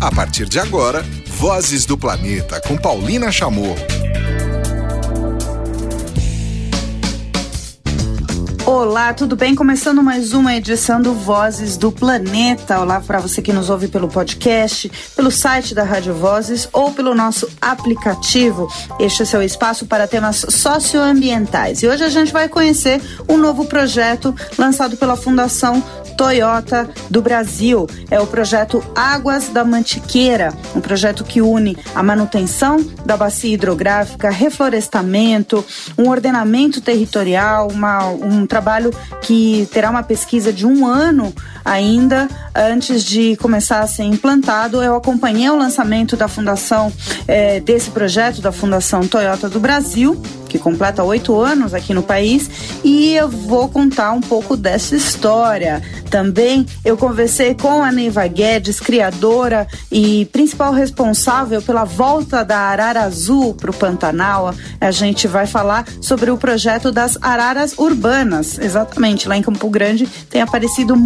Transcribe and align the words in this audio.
A 0.00 0.10
partir 0.10 0.48
de 0.48 0.58
agora, 0.58 1.04
Vozes 1.26 1.84
do 1.84 1.94
Planeta 1.94 2.58
com 2.66 2.74
Paulina 2.74 3.30
Chamorro. 3.30 3.76
Olá, 8.64 9.12
tudo 9.12 9.36
bem? 9.36 9.54
Começando 9.54 10.02
mais 10.02 10.32
uma 10.32 10.54
edição 10.54 11.02
do 11.02 11.12
Vozes 11.12 11.76
do 11.76 11.92
Planeta. 11.92 12.80
Olá 12.80 13.00
para 13.00 13.18
você 13.18 13.42
que 13.42 13.52
nos 13.52 13.68
ouve 13.68 13.88
pelo 13.88 14.08
podcast, 14.08 14.90
pelo 15.14 15.30
site 15.30 15.74
da 15.74 15.82
Rádio 15.82 16.14
Vozes 16.14 16.66
ou 16.72 16.92
pelo 16.92 17.14
nosso 17.14 17.46
aplicativo. 17.60 18.72
Este 18.98 19.22
é 19.22 19.24
seu 19.26 19.42
espaço 19.42 19.84
para 19.84 20.08
temas 20.08 20.46
socioambientais. 20.48 21.82
E 21.82 21.88
hoje 21.88 22.04
a 22.04 22.08
gente 22.08 22.32
vai 22.32 22.48
conhecer 22.48 23.02
um 23.28 23.36
novo 23.36 23.66
projeto 23.66 24.34
lançado 24.56 24.96
pela 24.96 25.14
Fundação 25.14 25.82
Toyota 26.16 26.88
do 27.08 27.22
Brasil. 27.22 27.86
É 28.10 28.20
o 28.20 28.26
projeto 28.26 28.82
Águas 28.94 29.48
da 29.48 29.64
Mantiqueira, 29.64 30.52
um 30.74 30.80
projeto 30.80 31.24
que 31.24 31.40
une 31.40 31.76
a 31.94 32.02
manutenção 32.02 32.84
da 33.04 33.16
bacia 33.16 33.54
hidrográfica, 33.54 34.30
reflorestamento, 34.30 35.64
um 35.96 36.08
ordenamento 36.08 36.80
territorial, 36.80 37.68
uma, 37.68 38.08
um 38.08 38.46
trabalho 38.46 38.90
que 39.22 39.68
terá 39.72 39.90
uma 39.90 40.02
pesquisa 40.02 40.52
de 40.52 40.66
um 40.66 40.86
ano 40.86 41.32
ainda 41.64 42.28
antes 42.54 43.04
de 43.04 43.36
começar 43.36 43.80
a 43.80 43.86
ser 43.86 44.04
implantado. 44.04 44.82
Eu 44.82 44.94
acompanhei 44.94 45.48
o 45.50 45.56
lançamento 45.56 46.16
da 46.16 46.28
fundação 46.28 46.92
é, 47.26 47.60
desse 47.60 47.90
projeto 47.90 48.40
da 48.40 48.52
Fundação 48.52 49.06
Toyota 49.06 49.48
do 49.48 49.60
Brasil 49.60 50.20
que 50.50 50.58
completa 50.58 51.04
oito 51.04 51.40
anos 51.40 51.72
aqui 51.72 51.94
no 51.94 52.02
país, 52.02 52.50
e 52.82 53.14
eu 53.14 53.28
vou 53.28 53.68
contar 53.68 54.10
um 54.10 54.20
pouco 54.20 54.56
dessa 54.56 54.96
história. 54.96 55.80
Também 56.10 56.66
eu 56.84 56.96
conversei 56.96 57.54
com 57.54 57.84
a 57.84 57.92
Neiva 57.92 58.26
Guedes, 58.26 58.80
criadora 58.80 59.68
e 59.92 60.24
principal 60.32 60.72
responsável 60.72 61.62
pela 61.62 61.84
volta 61.84 62.44
da 62.44 62.58
arara 62.58 63.02
azul 63.02 63.54
para 63.54 63.70
o 63.70 63.74
Pantanal. 63.74 64.52
A 64.80 64.90
gente 64.90 65.28
vai 65.28 65.46
falar 65.46 65.86
sobre 66.00 66.32
o 66.32 66.36
projeto 66.36 66.90
das 66.90 67.16
araras 67.22 67.74
urbanas. 67.78 68.58
Exatamente, 68.58 69.28
lá 69.28 69.36
em 69.36 69.42
Campo 69.42 69.70
Grande 69.70 70.08
tem 70.28 70.42
aparecido 70.42 70.96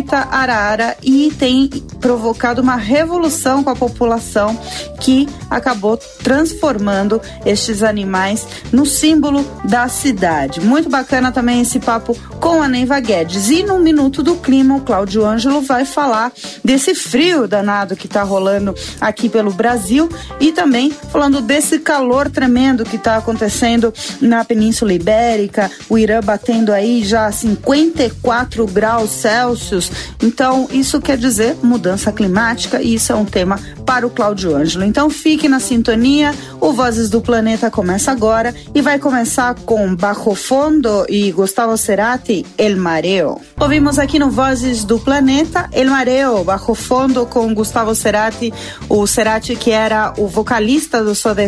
muita 0.00 0.28
arara 0.30 0.96
e 1.02 1.30
tem 1.38 1.68
provocado 2.00 2.62
uma 2.62 2.76
revolução 2.76 3.62
com 3.62 3.68
a 3.68 3.76
população 3.76 4.58
que 4.98 5.28
acabou 5.50 5.98
transformando 6.22 7.20
estes 7.44 7.82
animais 7.82 8.46
no 8.72 8.86
símbolo 8.86 9.44
da 9.64 9.88
cidade. 9.88 10.60
Muito 10.60 10.88
bacana 10.88 11.30
também 11.30 11.60
esse 11.60 11.78
papo 11.78 12.16
com 12.40 12.62
a 12.62 12.68
Neiva 12.68 12.98
Guedes. 12.98 13.50
E 13.50 13.62
no 13.62 13.78
Minuto 13.78 14.22
do 14.22 14.36
Clima, 14.36 14.76
o 14.76 14.80
Cláudio 14.80 15.26
Ângelo 15.26 15.60
vai 15.60 15.84
falar 15.84 16.32
desse 16.64 16.94
frio 16.94 17.46
danado 17.46 17.94
que 17.94 18.06
está 18.06 18.22
rolando 18.22 18.74
aqui 19.00 19.28
pelo 19.28 19.52
Brasil 19.52 20.08
e 20.40 20.50
também 20.50 20.90
falando 20.90 21.42
desse 21.42 21.78
calor 21.78 22.30
tremendo 22.30 22.84
que 22.84 22.96
está 22.96 23.18
acontecendo 23.18 23.92
na 24.20 24.44
Península 24.44 24.94
Ibérica, 24.94 25.70
o 25.90 25.98
Irã 25.98 26.20
batendo 26.20 26.72
aí 26.72 27.04
já 27.04 27.30
54 27.30 28.66
graus 28.66 29.10
Celsius. 29.10 29.89
Então, 30.22 30.68
isso 30.70 31.00
quer 31.00 31.16
dizer 31.16 31.56
mudança 31.62 32.12
climática 32.12 32.80
e 32.82 32.94
isso 32.94 33.12
é 33.12 33.14
um 33.14 33.24
tema 33.24 33.58
para 33.84 34.06
o 34.06 34.10
Cláudio 34.10 34.54
Ângelo. 34.54 34.84
Então, 34.84 35.10
fique 35.10 35.48
na 35.48 35.60
sintonia. 35.60 36.34
O 36.60 36.72
Vozes 36.72 37.08
do 37.08 37.20
Planeta 37.20 37.70
começa 37.70 38.10
agora 38.10 38.54
e 38.74 38.80
vai 38.80 38.98
começar 38.98 39.54
com 39.54 39.94
Bajo 39.94 40.34
Fondo 40.34 41.04
e 41.08 41.32
Gustavo 41.32 41.76
Cerati, 41.76 42.44
El 42.56 42.76
Mareo. 42.76 43.40
Ouvimos 43.58 43.98
aqui 43.98 44.18
no 44.18 44.30
Vozes 44.30 44.84
do 44.84 44.98
Planeta 44.98 45.68
El 45.72 45.90
Mareo, 45.90 46.44
Bajo 46.44 46.74
Fondo 46.74 47.26
com 47.26 47.52
Gustavo 47.54 47.94
Cerati, 47.94 48.52
o 48.88 49.06
Cerati 49.06 49.56
que 49.56 49.70
era 49.70 50.12
o 50.16 50.26
vocalista 50.26 51.02
do 51.02 51.14
Soda 51.14 51.40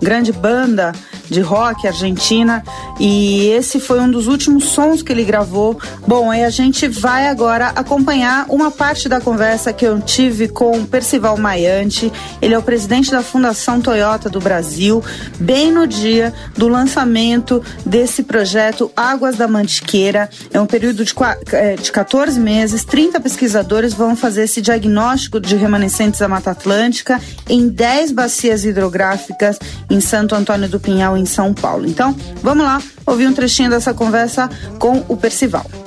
grande 0.00 0.32
banda 0.32 0.92
de 1.28 1.40
rock 1.40 1.86
argentina 1.86 2.62
e 3.00 3.48
esse 3.48 3.80
foi 3.80 4.00
um 4.00 4.10
dos 4.10 4.26
últimos 4.26 4.64
sons 4.66 5.02
que 5.02 5.12
ele 5.12 5.24
gravou. 5.24 5.78
Bom, 6.06 6.30
aí 6.30 6.44
a 6.44 6.50
gente 6.50 6.88
vai 6.88 7.26
agora 7.26 7.51
acompanhar 7.60 8.46
uma 8.48 8.70
parte 8.70 9.08
da 9.08 9.20
conversa 9.20 9.72
que 9.72 9.84
eu 9.84 10.00
tive 10.00 10.48
com 10.48 10.84
Percival 10.86 11.36
Maiante. 11.36 12.12
Ele 12.40 12.54
é 12.54 12.58
o 12.58 12.62
presidente 12.62 13.10
da 13.10 13.22
Fundação 13.22 13.80
Toyota 13.80 14.30
do 14.30 14.40
Brasil, 14.40 15.04
bem 15.38 15.70
no 15.70 15.86
dia 15.86 16.32
do 16.56 16.68
lançamento 16.68 17.62
desse 17.84 18.22
projeto 18.22 18.90
Águas 18.96 19.36
da 19.36 19.46
Mantiqueira. 19.46 20.30
É 20.52 20.60
um 20.60 20.66
período 20.66 21.04
de, 21.04 21.14
é, 21.52 21.74
de 21.74 21.92
14 21.92 22.40
meses, 22.40 22.84
30 22.84 23.20
pesquisadores 23.20 23.92
vão 23.92 24.16
fazer 24.16 24.44
esse 24.44 24.60
diagnóstico 24.60 25.40
de 25.40 25.56
remanescentes 25.56 26.20
da 26.20 26.28
Mata 26.28 26.52
Atlântica 26.52 27.20
em 27.48 27.68
10 27.68 28.12
bacias 28.12 28.64
hidrográficas 28.64 29.58
em 29.90 30.00
Santo 30.00 30.34
Antônio 30.34 30.68
do 30.68 30.80
Pinhal, 30.80 31.16
em 31.16 31.26
São 31.26 31.52
Paulo. 31.52 31.86
Então, 31.86 32.16
vamos 32.42 32.64
lá 32.64 32.80
ouvir 33.06 33.26
um 33.26 33.34
trechinho 33.34 33.70
dessa 33.70 33.92
conversa 33.92 34.48
com 34.78 35.04
o 35.08 35.16
Percival. 35.16 35.81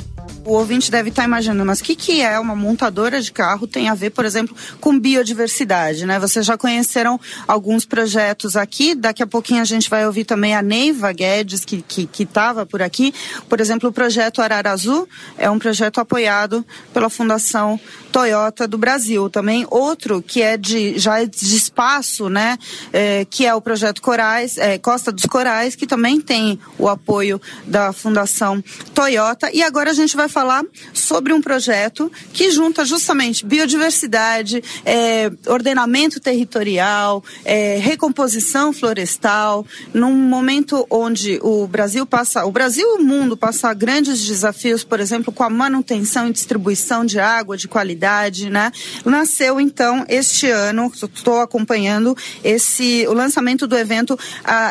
O 0.46 0.54
ouvinte 0.54 0.92
deve 0.92 1.10
estar 1.10 1.24
imaginando, 1.24 1.66
mas 1.66 1.80
o 1.80 1.84
que, 1.84 1.96
que 1.96 2.22
é 2.22 2.40
uma 2.40 2.56
montadora 2.56 3.20
de 3.20 3.32
carro 3.32 3.66
tem 3.66 3.90
a 3.90 3.96
ver, 3.96 4.12
por 4.12 4.24
exemplo, 4.26 4.56
com 4.80 5.00
biodiversidade, 5.00 6.06
né? 6.06 6.20
Vocês 6.20 6.46
já 6.46 6.56
conheceram 6.56 7.20
alguns 7.48 7.84
projetos 7.84 8.56
aqui, 8.56 8.94
daqui 8.94 9.24
a 9.24 9.28
pouquinho 9.28 9.64
a 9.64 9.66
gente 9.66 9.90
vai 9.90 10.06
ouvir 10.06 10.24
também 10.24 10.56
a 10.56 10.62
Neiva 10.62 11.12
Guedes, 11.12 11.66
que 11.66 11.84
estava 12.20 12.64
que, 12.64 12.66
que 12.66 12.72
por 12.72 12.84
aqui. 12.84 13.12
Por 13.50 13.60
exemplo, 13.60 13.90
o 13.90 13.92
projeto 13.92 14.40
Arara 14.40 14.70
Azul 14.70 15.10
é 15.36 15.50
um 15.50 15.58
projeto 15.58 15.98
apoiado 15.98 16.64
pela 16.94 17.10
Fundação 17.10 17.80
Toyota 18.12 18.68
do 18.68 18.78
Brasil. 18.78 19.28
Também 19.32 19.66
outro 19.72 20.22
que 20.22 20.44
é 20.44 20.58
de 20.58 21.00
já 21.00 21.24
é 21.24 21.26
de 21.26 21.56
espaço, 21.56 22.30
né? 22.30 22.60
É, 22.94 23.26
que 23.26 23.48
é 23.48 23.56
o 23.56 23.60
projeto 23.60 24.00
Corais, 24.00 24.60
é, 24.60 24.78
Costa 24.78 25.12
dos 25.12 25.26
Corais, 25.26 25.76
que 25.76 25.88
também 25.88 26.22
tem 26.22 26.60
o 26.78 26.88
apoio 26.88 27.42
da 27.66 27.92
Fundação 27.92 28.64
Toyota. 28.94 29.50
E 29.52 29.64
agora 29.64 29.90
a 29.90 29.94
gente 29.94 30.16
vai 30.16 30.30
falar 30.36 30.66
sobre 30.94 31.32
um 31.32 31.42
projeto 31.42 32.12
que 32.34 32.52
junta 32.52 32.84
justamente 32.84 33.46
biodiversidade, 33.46 34.62
é, 34.84 35.32
ordenamento 35.48 36.20
territorial, 36.20 37.24
é, 37.46 37.78
recomposição 37.78 38.74
florestal, 38.74 39.66
num 39.94 40.14
momento 40.14 40.86
onde 40.90 41.40
o 41.42 41.66
Brasil 41.68 42.06
passa, 42.06 42.46
o 42.46 42.52
Brasil 42.52 42.86
e 42.86 43.02
o 43.02 43.04
mundo 43.04 43.38
passa 43.38 43.74
grandes 43.74 44.26
desafios, 44.26 44.84
por 44.84 45.00
exemplo, 45.00 45.32
com 45.32 45.42
a 45.42 45.50
manutenção 45.50 46.28
e 46.28 46.34
distribuição 46.34 47.06
de 47.06 47.18
água 47.18 47.56
de 47.56 47.70
qualidade, 47.70 48.50
né? 48.50 48.74
Nasceu 49.06 49.62
então 49.62 50.06
este 50.10 50.50
ano, 50.50 50.92
estou 50.94 51.40
acompanhando 51.40 52.14
esse 52.44 53.08
o 53.08 53.14
lançamento 53.14 53.66
do 53.68 53.78
evento 53.78 54.20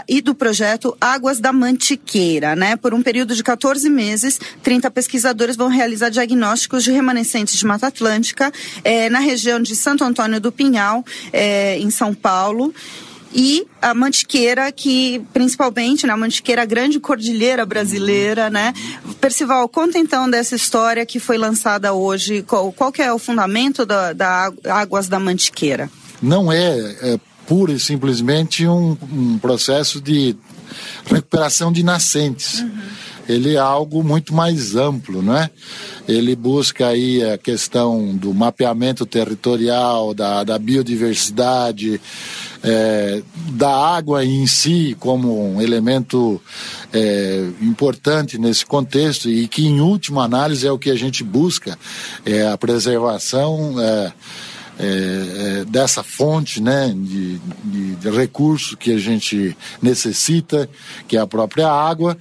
e 0.07 0.21
do 0.21 0.35
projeto 0.35 0.95
Águas 1.01 1.41
da 1.41 1.55
Mantiqueira, 1.55 2.55
né? 2.55 2.77
Por 2.77 2.93
um 2.93 3.03
período 3.03 3.35
de 3.35 3.43
14 3.43 3.89
meses, 3.89 4.39
30 4.63 4.91
pesquisadores 4.91 5.54
vão 5.57 5.69
realizar 5.69 6.09
diagnósticos 6.09 6.85
de 6.85 6.93
remanescentes 6.93 7.57
de 7.57 7.67
Mata 7.67 7.87
Atlântica 7.87 8.53
é, 8.83 9.09
na 9.09 9.19
região 9.19 9.61
de 9.61 9.75
Santo 9.75 10.05
Antônio 10.05 10.41
do 10.41 10.53
Pinhal, 10.53 11.05
é, 11.33 11.79
em 11.79 11.91
São 11.91 12.15
Paulo 12.15 12.75
e 13.35 13.67
a 13.83 13.93
mantiqueira 13.93 14.71
que 14.71 15.21
principalmente 15.33 16.07
na 16.07 16.15
né, 16.15 16.21
mantiqueira 16.21 16.65
grande 16.65 17.01
cordilheira 17.01 17.67
brasileira, 17.67 18.49
né? 18.49 18.73
Percival, 19.21 19.69
conta 19.69 19.99
então 19.99 20.31
dessa 20.31 20.55
história 20.55 21.05
que 21.05 21.19
foi 21.19 21.37
lançada 21.37 21.93
hoje. 21.93 22.43
Qual, 22.43 22.73
qual 22.73 22.93
que 22.93 23.03
é 23.03 23.13
o 23.13 23.19
fundamento 23.19 23.85
da, 23.85 24.13
da 24.13 24.53
Águas 24.69 25.09
da 25.09 25.19
Mantiqueira? 25.19 25.91
Não 26.23 26.53
é, 26.53 26.79
é 27.03 27.19
pura 27.45 27.73
e 27.73 27.81
simplesmente 27.81 28.67
um, 28.69 28.97
um 29.13 29.39
processo 29.39 30.01
de 30.01 30.37
recuperação 31.05 31.73
de 31.73 31.83
nascentes. 31.83 32.61
Uhum 32.61 33.14
ele 33.29 33.55
é 33.55 33.59
algo 33.59 34.03
muito 34.03 34.35
mais 34.35 34.77
amplo, 34.77 35.23
não 35.23 35.37
é? 35.37 35.51
Ele 36.07 36.37
busca 36.37 36.89
aí 36.89 37.23
a 37.23 37.39
questão 37.39 38.15
do 38.15 38.35
mapeamento 38.35 39.07
territorial, 39.07 40.13
da, 40.13 40.45
da 40.45 40.59
biodiversidade, 40.59 42.01
é, 42.63 43.23
da 43.51 43.71
água 43.71 44.25
em 44.25 44.47
si 44.47 44.97
como 44.99 45.55
um 45.55 45.61
elemento 45.61 46.41
é, 46.93 47.49
importante 47.61 48.39
nesse 48.39 48.65
contexto 48.65 49.29
e 49.29 49.49
que, 49.49 49.67
em 49.67 49.81
última 49.81 50.25
análise, 50.25 50.67
é 50.67 50.73
o 50.73 50.79
que 50.79 50.91
a 50.91 50.97
gente 50.97 51.23
busca, 51.25 51.79
é 52.25 52.47
a 52.47 52.57
preservação. 52.57 53.81
É, 53.81 54.13
é, 54.77 55.61
é, 55.61 55.65
dessa 55.67 56.03
fonte 56.03 56.61
né, 56.61 56.93
de, 56.97 57.39
de, 57.39 57.95
de 57.95 58.11
recurso 58.11 58.77
que 58.77 58.91
a 58.91 58.99
gente 58.99 59.57
necessita, 59.81 60.69
que 61.07 61.17
é 61.17 61.21
a 61.21 61.29
própria 61.29 61.71
água. 61.71 62.19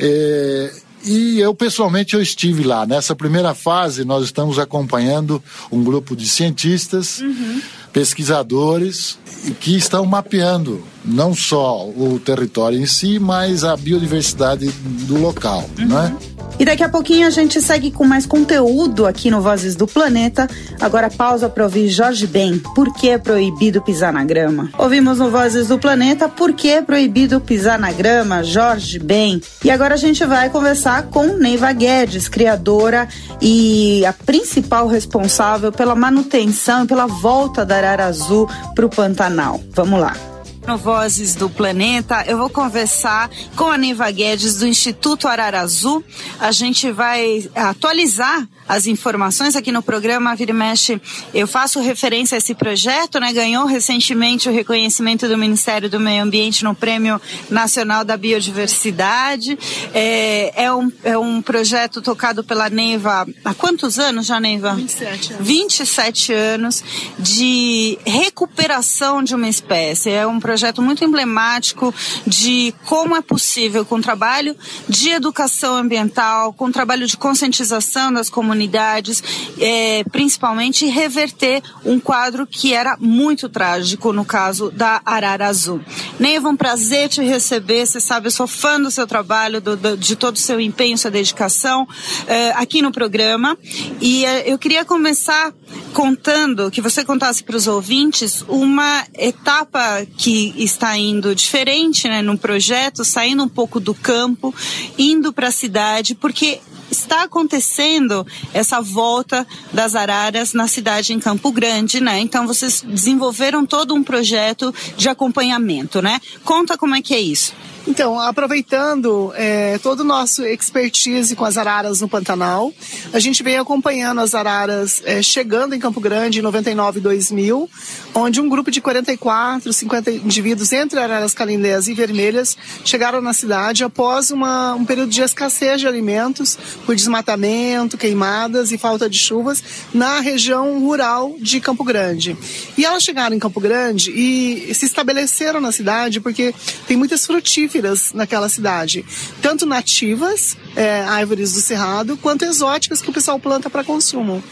É, 0.00 0.72
e 1.04 1.38
eu 1.40 1.54
pessoalmente 1.54 2.14
eu 2.14 2.22
estive 2.22 2.62
lá. 2.62 2.86
Nessa 2.86 3.14
primeira 3.14 3.54
fase 3.54 4.04
nós 4.04 4.24
estamos 4.24 4.58
acompanhando 4.58 5.42
um 5.70 5.82
grupo 5.82 6.16
de 6.16 6.26
cientistas, 6.26 7.20
uhum. 7.20 7.60
pesquisadores 7.92 9.18
que 9.60 9.76
estão 9.76 10.04
mapeando 10.04 10.82
não 11.04 11.34
só 11.34 11.86
o 11.88 12.20
território 12.22 12.78
em 12.78 12.86
si, 12.86 13.18
mas 13.18 13.64
a 13.64 13.76
biodiversidade 13.76 14.70
do 15.06 15.18
local, 15.18 15.68
uhum. 15.78 15.86
né? 15.86 16.16
E 16.60 16.64
daqui 16.66 16.84
a 16.84 16.90
pouquinho 16.90 17.26
a 17.26 17.30
gente 17.30 17.58
segue 17.62 17.90
com 17.90 18.04
mais 18.04 18.26
conteúdo 18.26 19.06
aqui 19.06 19.30
no 19.30 19.40
Vozes 19.40 19.74
do 19.74 19.86
Planeta. 19.86 20.46
Agora 20.78 21.08
pausa 21.08 21.48
para 21.48 21.64
ouvir 21.64 21.88
Jorge 21.88 22.26
Ben, 22.26 22.58
por 22.74 22.92
que 22.92 23.08
é 23.08 23.16
proibido 23.16 23.80
pisar 23.80 24.12
na 24.12 24.22
grama? 24.22 24.68
Ouvimos 24.76 25.18
no 25.18 25.30
Vozes 25.30 25.68
do 25.68 25.78
Planeta, 25.78 26.28
por 26.28 26.52
que 26.52 26.68
é 26.68 26.82
proibido 26.82 27.40
pisar 27.40 27.78
na 27.78 27.90
grama? 27.90 28.44
Jorge 28.44 28.98
Ben. 28.98 29.40
E 29.64 29.70
agora 29.70 29.94
a 29.94 29.96
gente 29.96 30.22
vai 30.26 30.50
conversar 30.50 31.04
com 31.04 31.28
Neiva 31.28 31.72
Guedes, 31.72 32.28
criadora 32.28 33.08
e 33.40 34.04
a 34.04 34.12
principal 34.12 34.86
responsável 34.86 35.72
pela 35.72 35.94
manutenção 35.94 36.84
e 36.84 36.86
pela 36.86 37.06
volta 37.06 37.64
da 37.64 37.76
Arara 37.76 38.04
Azul 38.04 38.46
para 38.74 38.84
o 38.84 38.90
Pantanal. 38.90 39.62
Vamos 39.72 39.98
lá 39.98 40.29
no 40.66 40.76
Vozes 40.76 41.34
do 41.34 41.48
Planeta, 41.48 42.24
eu 42.26 42.36
vou 42.36 42.48
conversar 42.48 43.30
com 43.56 43.70
a 43.70 43.78
Neiva 43.78 44.10
Guedes 44.10 44.58
do 44.58 44.66
Instituto 44.66 45.26
Ararazu. 45.26 46.04
A 46.38 46.52
gente 46.52 46.92
vai 46.92 47.50
atualizar 47.54 48.46
as 48.68 48.86
informações 48.86 49.56
aqui 49.56 49.72
no 49.72 49.82
programa 49.82 50.34
Vira 50.36 50.52
e 50.52 50.54
Mexe. 50.54 51.00
Eu 51.34 51.48
faço 51.48 51.80
referência 51.80 52.36
a 52.36 52.38
esse 52.38 52.54
projeto, 52.54 53.18
né? 53.18 53.32
Ganhou 53.32 53.66
recentemente 53.66 54.48
o 54.48 54.52
reconhecimento 54.52 55.26
do 55.26 55.36
Ministério 55.36 55.90
do 55.90 55.98
Meio 55.98 56.22
Ambiente 56.22 56.62
no 56.62 56.74
Prêmio 56.74 57.20
Nacional 57.50 58.04
da 58.04 58.16
Biodiversidade. 58.16 59.58
É, 59.92 60.64
é, 60.64 60.72
um, 60.72 60.92
é 61.02 61.18
um 61.18 61.42
projeto 61.42 62.00
tocado 62.00 62.44
pela 62.44 62.70
Neiva 62.70 63.26
há 63.44 63.54
quantos 63.54 63.98
anos 63.98 64.26
já, 64.26 64.38
Neiva? 64.38 64.74
27 64.74 65.32
anos. 65.32 65.46
27 65.46 66.32
anos 66.32 66.84
de 67.18 67.98
recuperação 68.06 69.20
de 69.20 69.34
uma 69.34 69.48
espécie. 69.48 70.10
É 70.10 70.24
um 70.24 70.38
projeto 70.38 70.59
muito 70.80 71.04
emblemático 71.04 71.94
de 72.26 72.74
como 72.86 73.16
é 73.16 73.20
possível, 73.20 73.84
com 73.84 74.00
trabalho 74.00 74.56
de 74.88 75.10
educação 75.10 75.76
ambiental, 75.76 76.52
com 76.52 76.70
trabalho 76.70 77.06
de 77.06 77.16
conscientização 77.16 78.12
das 78.12 78.28
comunidades, 78.28 78.50
comunidades, 78.60 79.22
é, 79.58 80.04
principalmente 80.10 80.86
reverter 80.86 81.62
um 81.84 81.98
quadro 81.98 82.46
que 82.46 82.74
era 82.74 82.96
muito 82.98 83.48
trágico 83.48 84.12
no 84.12 84.24
caso 84.24 84.70
da 84.70 85.00
Arara 85.04 85.46
Azul. 85.46 85.80
Neiva, 86.18 86.48
um 86.48 86.56
prazer 86.56 87.08
te 87.08 87.22
receber. 87.22 87.86
Você 87.86 88.00
sabe, 88.00 88.26
eu 88.26 88.30
sou 88.30 88.46
fã 88.46 88.80
do 88.80 88.90
seu 88.90 89.06
trabalho, 89.06 89.60
do, 89.60 89.76
do, 89.76 89.96
de 89.96 90.16
todo 90.16 90.36
o 90.36 90.38
seu 90.38 90.60
empenho, 90.60 90.98
sua 90.98 91.10
dedicação 91.10 91.86
é, 92.26 92.50
aqui 92.52 92.82
no 92.82 92.92
programa. 92.92 93.56
E 94.00 94.24
é, 94.24 94.50
eu 94.50 94.58
queria 94.58 94.84
começar 94.84 95.52
contando, 95.92 96.70
que 96.70 96.80
você 96.80 97.04
contasse 97.04 97.42
para 97.42 97.56
os 97.56 97.66
ouvintes 97.66 98.44
uma 98.48 99.04
etapa 99.14 100.06
que 100.16 100.54
está 100.56 100.96
indo 100.96 101.34
diferente 101.34 102.08
né, 102.08 102.22
no 102.22 102.38
projeto, 102.38 103.04
saindo 103.04 103.44
um 103.44 103.48
pouco 103.48 103.80
do 103.80 103.94
campo, 103.94 104.54
indo 104.98 105.32
para 105.32 105.48
a 105.48 105.52
cidade, 105.52 106.14
porque 106.14 106.60
está 106.90 107.22
acontecendo 107.22 108.26
essa 108.52 108.80
volta 108.80 109.46
das 109.72 109.94
araras 109.94 110.52
na 110.52 110.66
cidade 110.66 111.12
em 111.12 111.20
Campo 111.20 111.52
Grande, 111.52 112.00
né? 112.00 112.18
Então 112.18 112.46
vocês 112.46 112.82
desenvolveram 112.82 113.64
todo 113.64 113.94
um 113.94 114.02
projeto 114.02 114.74
de 114.96 115.08
acompanhamento, 115.08 116.02
né? 116.02 116.20
Conta 116.44 116.76
como 116.76 116.94
é 116.94 117.02
que 117.02 117.14
é 117.14 117.20
isso. 117.20 117.52
Então, 117.86 118.20
aproveitando 118.20 119.32
é, 119.34 119.78
todo 119.78 120.00
o 120.00 120.04
nosso 120.04 120.44
expertise 120.44 121.34
com 121.34 121.44
as 121.44 121.56
araras 121.56 122.00
no 122.00 122.08
Pantanal, 122.08 122.72
a 123.12 123.18
gente 123.18 123.42
vem 123.42 123.56
acompanhando 123.56 124.20
as 124.20 124.34
araras 124.34 125.02
é, 125.04 125.22
chegando 125.22 125.74
em 125.74 125.78
Campo 125.78 125.98
Grande 125.98 126.40
em 126.40 126.42
99 126.42 126.98
e 126.98 127.02
2000, 127.02 127.70
onde 128.14 128.40
um 128.40 128.48
grupo 128.48 128.70
de 128.70 128.82
44, 128.82 129.72
50 129.72 130.10
indivíduos 130.10 130.72
entre 130.72 131.00
araras 131.00 131.32
calindés 131.32 131.88
e 131.88 131.94
vermelhas 131.94 132.56
chegaram 132.84 133.22
na 133.22 133.32
cidade 133.32 133.82
após 133.82 134.30
uma, 134.30 134.74
um 134.74 134.84
período 134.84 135.10
de 135.10 135.22
escassez 135.22 135.80
de 135.80 135.86
alimentos 135.86 136.58
por 136.84 136.94
desmatamento, 136.94 137.96
queimadas 137.96 138.72
e 138.72 138.78
falta 138.78 139.08
de 139.08 139.18
chuvas 139.18 139.62
na 139.92 140.20
região 140.20 140.80
rural 140.80 141.34
de 141.40 141.60
Campo 141.60 141.82
Grande. 141.82 142.36
E 142.76 142.84
elas 142.84 143.02
chegaram 143.02 143.34
em 143.34 143.38
Campo 143.38 143.60
Grande 143.60 144.10
e 144.10 144.74
se 144.74 144.84
estabeleceram 144.84 145.60
na 145.60 145.72
cidade 145.72 146.20
porque 146.20 146.54
tem 146.86 146.96
muitas 146.96 147.24
frutíferas 147.24 147.69
naquela 148.14 148.48
cidade, 148.48 149.04
tanto 149.42 149.66
nativas, 149.66 150.56
é, 150.74 151.02
árvores 151.02 151.52
do 151.52 151.60
cerrado, 151.60 152.16
quanto 152.16 152.44
exóticas 152.44 153.00
que 153.00 153.10
o 153.10 153.12
pessoal 153.12 153.38
planta 153.38 153.68
para 153.68 153.84
consumo. 153.84 154.42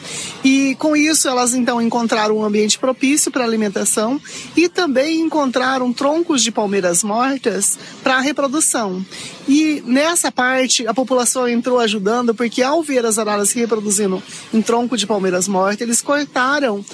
E 0.44 0.74
com 0.78 0.96
isso 0.96 1.28
elas 1.28 1.54
então 1.54 1.80
encontraram 1.80 2.36
um 2.36 2.44
ambiente 2.44 2.78
propício 2.78 3.30
para 3.30 3.44
alimentação 3.44 4.20
e 4.56 4.68
também 4.68 5.20
encontraram 5.20 5.92
troncos 5.92 6.42
de 6.42 6.50
palmeiras 6.50 7.02
mortas 7.02 7.78
para 8.02 8.20
reprodução. 8.20 9.04
E 9.48 9.82
nessa 9.86 10.30
parte 10.30 10.86
a 10.86 10.92
população 10.92 11.48
entrou 11.48 11.78
ajudando 11.78 12.34
porque 12.34 12.62
ao 12.62 12.82
ver 12.82 13.06
as 13.06 13.18
araras 13.18 13.48
se 13.48 13.58
reproduzindo 13.58 14.22
em 14.52 14.60
tronco 14.60 14.96
de 14.96 15.06
palmeiras 15.06 15.48
mortas, 15.48 15.80
eles 15.80 16.02
cortaram 16.02 16.84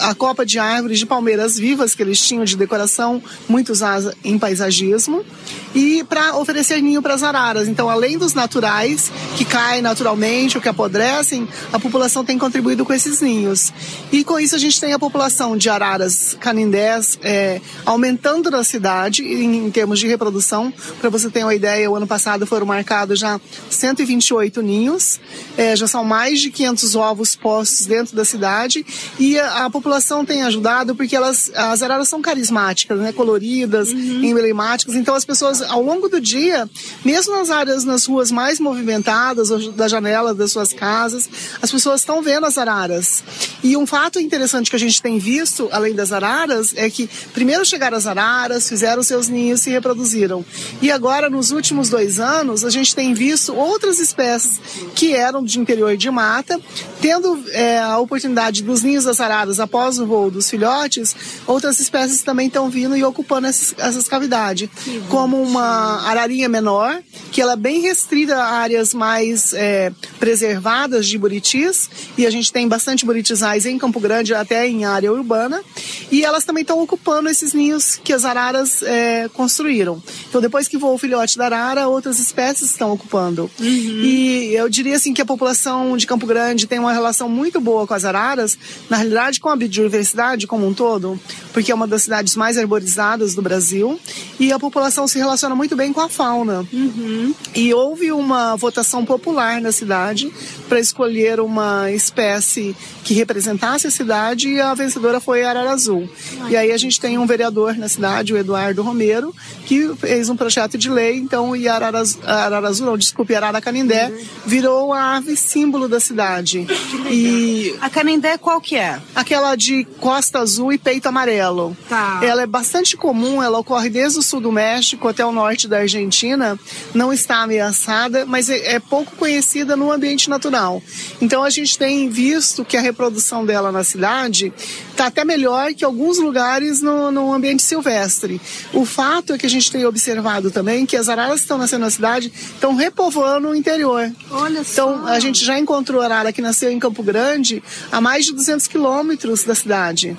a 0.00 0.14
copa 0.14 0.44
de 0.44 0.58
árvores 0.58 0.98
de 0.98 1.06
palmeiras 1.06 1.58
vivas 1.58 1.94
que 1.94 2.02
eles 2.02 2.20
tinham 2.20 2.44
de 2.44 2.56
decoração, 2.56 3.22
muito 3.48 3.72
usada 3.72 4.14
em 4.22 4.38
paisagismo, 4.38 5.24
e 5.74 6.04
para 6.04 6.36
oferecer 6.36 6.80
ninho 6.82 7.02
para 7.02 7.14
as 7.14 7.22
araras. 7.22 7.68
Então, 7.68 7.88
além 7.88 8.18
dos 8.18 8.34
naturais, 8.34 9.10
que 9.36 9.44
caem 9.44 9.82
naturalmente 9.82 10.56
ou 10.56 10.62
que 10.62 10.68
apodrecem, 10.68 11.48
a 11.72 11.78
população 11.78 12.24
tem 12.24 12.38
contribuído 12.38 12.84
com 12.84 12.92
esses 12.92 13.20
ninhos. 13.20 13.72
E 14.10 14.24
com 14.24 14.38
isso 14.38 14.54
a 14.54 14.58
gente 14.58 14.80
tem 14.80 14.92
a 14.92 14.98
população 14.98 15.56
de 15.56 15.68
araras 15.68 16.36
canindés 16.40 17.18
é, 17.22 17.60
aumentando 17.84 18.50
na 18.50 18.64
cidade 18.64 19.22
em, 19.22 19.66
em 19.66 19.70
termos 19.70 19.98
de 19.98 20.06
reprodução. 20.06 20.72
Para 21.00 21.10
você 21.10 21.30
ter 21.30 21.44
uma 21.44 21.54
ideia, 21.54 21.90
o 21.90 21.96
ano 21.96 22.06
passado 22.06 22.46
foram 22.46 22.66
marcados 22.66 23.18
já 23.18 23.40
128 23.70 24.62
ninhos, 24.62 25.20
é, 25.56 25.74
já 25.76 25.86
são 25.86 26.04
mais 26.04 26.40
de 26.40 26.50
500 26.50 26.94
ovos 26.94 27.34
postos 27.34 27.86
dentro 27.86 28.14
da 28.14 28.24
cidade 28.24 28.84
e 29.18 29.38
a, 29.38 29.66
a 29.66 29.70
população 29.70 30.24
tem 30.24 30.42
ajudado 30.42 30.94
porque 30.94 31.16
elas, 31.16 31.50
as 31.54 31.82
araras 31.82 32.08
são 32.08 32.20
carismáticas, 32.20 32.98
né, 32.98 33.12
coloridas, 33.12 33.88
uhum. 33.88 34.24
emblemáticas, 34.24 34.94
então 34.94 35.14
as 35.14 35.24
pessoas 35.24 35.61
ao 35.68 35.82
longo 35.82 36.08
do 36.08 36.20
dia, 36.20 36.68
mesmo 37.04 37.36
nas 37.36 37.50
áreas, 37.50 37.84
nas 37.84 38.06
ruas 38.06 38.30
mais 38.30 38.60
movimentadas, 38.60 39.48
da 39.74 39.88
janela 39.88 40.34
das 40.34 40.52
suas 40.52 40.72
casas, 40.72 41.28
as 41.60 41.70
pessoas 41.70 42.00
estão 42.00 42.22
vendo 42.22 42.46
as 42.46 42.58
araras. 42.58 43.22
E 43.62 43.76
um 43.76 43.86
fato 43.86 44.18
interessante 44.18 44.68
que 44.68 44.76
a 44.76 44.78
gente 44.78 45.00
tem 45.00 45.18
visto, 45.18 45.68
além 45.70 45.94
das 45.94 46.12
araras, 46.12 46.72
é 46.76 46.90
que 46.90 47.08
primeiro 47.32 47.64
chegaram 47.64 47.96
as 47.96 48.06
araras, 48.06 48.68
fizeram 48.68 49.02
seus 49.02 49.28
ninhos, 49.28 49.60
se 49.60 49.70
reproduziram. 49.70 50.44
E 50.80 50.90
agora, 50.90 51.30
nos 51.30 51.52
últimos 51.52 51.88
dois 51.88 52.18
anos, 52.18 52.64
a 52.64 52.70
gente 52.70 52.94
tem 52.94 53.14
visto 53.14 53.54
outras 53.54 54.00
espécies 54.00 54.60
que 54.94 55.14
eram 55.14 55.44
de 55.44 55.60
interior 55.60 55.96
de 55.96 56.10
mata, 56.10 56.60
tendo 57.00 57.42
é, 57.50 57.78
a 57.78 57.98
oportunidade 57.98 58.62
dos 58.62 58.82
ninhos 58.82 59.04
das 59.04 59.20
araras 59.20 59.60
após 59.60 59.98
o 59.98 60.06
voo 60.06 60.30
dos 60.30 60.50
filhotes, 60.50 61.14
outras 61.46 61.78
espécies 61.78 62.22
também 62.22 62.48
estão 62.48 62.68
vindo 62.68 62.96
e 62.96 63.04
ocupando 63.04 63.46
essas, 63.46 63.74
essas 63.78 64.08
cavidades, 64.08 64.68
como 65.08 65.40
uma 65.40 66.02
ararinha 66.08 66.48
menor, 66.48 67.02
que 67.30 67.40
ela 67.40 67.52
é 67.52 67.56
bem 67.56 67.80
restrita 67.80 68.36
a 68.36 68.52
áreas 68.54 68.92
mais 68.92 69.52
é, 69.52 69.92
preservadas 70.18 71.06
de 71.06 71.16
buritis, 71.16 71.88
e 72.16 72.26
a 72.26 72.30
gente 72.30 72.52
tem 72.52 72.66
bastante 72.66 73.04
buritizais 73.52 73.66
em 73.66 73.78
Campo 73.78 74.00
Grande, 74.00 74.34
até 74.34 74.66
em 74.66 74.84
área 74.84 75.12
urbana, 75.12 75.62
e 76.10 76.24
elas 76.24 76.44
também 76.44 76.62
estão 76.62 76.80
ocupando 76.80 77.28
esses 77.28 77.52
ninhos 77.52 77.96
que 78.02 78.12
as 78.12 78.24
araras 78.24 78.82
é, 78.82 79.28
construíram. 79.32 80.02
Então, 80.28 80.40
depois 80.40 80.68
que 80.68 80.76
voa 80.76 80.92
o 80.92 80.98
filhote 80.98 81.36
da 81.36 81.46
arara, 81.46 81.88
outras 81.88 82.18
espécies 82.18 82.70
estão 82.70 82.92
ocupando. 82.92 83.50
Uhum. 83.58 83.66
E 83.66 84.54
eu 84.54 84.68
diria 84.68 84.96
assim 84.96 85.12
que 85.12 85.22
a 85.22 85.26
população 85.26 85.96
de 85.96 86.06
Campo 86.06 86.26
Grande 86.26 86.66
tem 86.66 86.78
uma 86.78 86.92
relação 86.92 87.28
muito 87.28 87.60
boa 87.60 87.86
com 87.86 87.94
as 87.94 88.04
araras, 88.04 88.58
na 88.88 88.96
realidade 88.96 89.40
com 89.40 89.48
a 89.48 89.56
biodiversidade 89.56 90.46
como 90.46 90.66
um 90.66 90.74
todo, 90.74 91.18
porque 91.52 91.72
é 91.72 91.74
uma 91.74 91.86
das 91.86 92.04
cidades 92.04 92.36
mais 92.36 92.56
arborizadas 92.56 93.34
do 93.34 93.42
Brasil, 93.42 93.98
e 94.38 94.52
a 94.52 94.58
população 94.58 95.06
se 95.06 95.18
relaciona 95.18 95.54
muito 95.54 95.76
bem 95.76 95.92
com 95.92 96.00
a 96.00 96.08
fauna. 96.08 96.66
Uhum. 96.72 97.34
E 97.54 97.72
houve 97.74 98.12
uma 98.12 98.56
votação 98.56 99.04
popular 99.04 99.60
na 99.60 99.72
cidade 99.72 100.32
para 100.68 100.80
escolher 100.80 101.40
uma 101.40 101.90
espécie 101.90 102.74
que 103.04 103.14
representasse 103.42 103.86
a 103.88 103.90
cidade 103.90 104.48
e 104.48 104.60
a 104.60 104.72
vencedora 104.72 105.20
foi 105.20 105.42
Arara 105.42 105.72
Azul. 105.72 106.08
E 106.48 106.56
aí 106.56 106.70
a 106.70 106.76
gente 106.76 107.00
tem 107.00 107.18
um 107.18 107.26
vereador 107.26 107.76
na 107.76 107.88
cidade, 107.88 108.32
o 108.32 108.36
Eduardo 108.36 108.82
Romero, 108.82 109.34
que 109.66 109.94
fez 109.96 110.28
um 110.28 110.36
projeto 110.36 110.78
de 110.78 110.88
lei, 110.88 111.18
então, 111.18 111.56
e 111.56 111.66
a 111.66 111.74
Arara, 111.74 112.02
Arara 112.24 112.68
Azul, 112.68 112.86
não, 112.86 112.96
desculpe, 112.96 113.34
Arara 113.34 113.60
Canindé, 113.60 114.12
virou 114.46 114.92
a 114.92 115.16
ave 115.16 115.36
símbolo 115.36 115.88
da 115.88 115.98
cidade. 115.98 116.66
E 117.10 117.74
a 117.80 117.90
Canindé 117.90 118.38
qual 118.38 118.60
que 118.60 118.76
é? 118.76 119.00
Aquela 119.14 119.56
de 119.56 119.84
costa 119.98 120.38
azul 120.38 120.72
e 120.72 120.78
peito 120.78 121.06
amarelo. 121.06 121.76
Tá. 121.88 122.20
Ela 122.22 122.42
é 122.42 122.46
bastante 122.46 122.96
comum, 122.96 123.42
ela 123.42 123.58
ocorre 123.58 123.90
desde 123.90 124.18
o 124.18 124.22
sul 124.22 124.40
do 124.40 124.52
México 124.52 125.08
até 125.08 125.24
o 125.24 125.32
norte 125.32 125.66
da 125.66 125.78
Argentina, 125.78 126.58
não 126.94 127.12
está 127.12 127.42
ameaçada, 127.42 128.24
mas 128.24 128.48
é, 128.48 128.74
é 128.74 128.80
pouco 128.80 129.16
conhecida 129.16 129.76
no 129.76 129.90
ambiente 129.90 130.30
natural. 130.30 130.82
Então 131.20 131.42
a 131.42 131.50
gente 131.50 131.76
tem 131.76 132.08
visto 132.08 132.64
que 132.64 132.76
a 132.76 132.80
reprodução 132.80 133.31
dela 133.40 133.72
na 133.72 133.82
cidade 133.82 134.52
está 134.90 135.06
até 135.06 135.24
melhor 135.24 135.72
que 135.72 135.84
alguns 135.84 136.18
lugares 136.18 136.82
no, 136.82 137.10
no 137.10 137.32
ambiente 137.32 137.62
silvestre. 137.62 138.40
O 138.72 138.84
fato 138.84 139.32
é 139.32 139.38
que 139.38 139.46
a 139.46 139.50
gente 139.50 139.72
tem 139.72 139.86
observado 139.86 140.50
também 140.50 140.84
que 140.84 140.96
as 140.96 141.08
araras 141.08 141.36
que 141.36 141.40
estão 141.42 141.56
nascendo 141.56 141.84
na 141.84 141.90
cidade 141.90 142.30
estão 142.36 142.74
repovoando 142.74 143.48
o 143.48 143.54
interior. 143.54 144.12
Olha 144.30 144.60
então, 144.60 145.02
só. 145.02 145.06
a 145.06 145.18
gente 145.18 145.44
já 145.44 145.58
encontrou 145.58 146.02
arara 146.02 146.32
que 146.32 146.42
nasceu 146.42 146.70
em 146.70 146.78
Campo 146.78 147.02
Grande 147.02 147.62
a 147.90 148.00
mais 148.00 148.26
de 148.26 148.32
200 148.32 148.66
quilômetros 148.66 149.44
da 149.44 149.54
cidade. 149.54 150.16